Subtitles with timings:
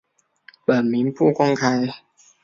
[0.65, 1.83] 本名不公开。